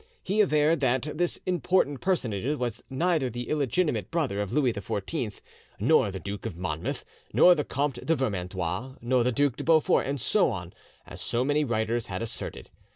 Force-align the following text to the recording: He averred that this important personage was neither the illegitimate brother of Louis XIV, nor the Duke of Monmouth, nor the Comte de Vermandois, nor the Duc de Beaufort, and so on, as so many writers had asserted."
He 0.23 0.41
averred 0.41 0.79
that 0.79 1.03
this 1.13 1.39
important 1.45 2.01
personage 2.01 2.55
was 2.57 2.83
neither 2.89 3.29
the 3.29 3.47
illegitimate 3.49 4.09
brother 4.09 4.41
of 4.41 4.51
Louis 4.51 4.73
XIV, 4.73 5.41
nor 5.79 6.09
the 6.09 6.19
Duke 6.19 6.47
of 6.47 6.57
Monmouth, 6.57 7.05
nor 7.33 7.53
the 7.53 7.63
Comte 7.63 8.03
de 8.03 8.15
Vermandois, 8.15 8.95
nor 8.99 9.23
the 9.23 9.31
Duc 9.31 9.57
de 9.57 9.63
Beaufort, 9.63 10.07
and 10.07 10.19
so 10.19 10.49
on, 10.49 10.73
as 11.05 11.21
so 11.21 11.43
many 11.43 11.63
writers 11.63 12.07
had 12.07 12.23
asserted." 12.23 12.71